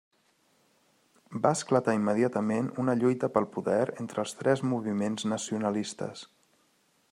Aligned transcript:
Va 1.43 1.51
esclatar 1.57 1.95
immediatament 1.97 2.71
una 2.85 2.97
lluita 3.03 3.31
pel 3.35 3.47
poder 3.59 3.83
entre 4.05 4.23
els 4.25 4.35
tres 4.41 4.67
moviments 4.73 5.29
nacionalistes. 5.37 6.25